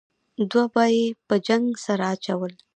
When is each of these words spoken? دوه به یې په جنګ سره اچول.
دوه 0.49 0.65
به 0.73 0.83
یې 0.95 1.05
په 1.27 1.35
جنګ 1.47 1.65
سره 1.85 2.03
اچول. 2.13 2.53